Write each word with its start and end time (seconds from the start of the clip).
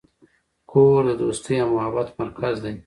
کور 0.71 0.99
د 1.09 1.11
دوستۍ 1.21 1.55
او 1.63 1.67
محبت 1.75 2.07
مرکز 2.21 2.55
دی. 2.63 2.73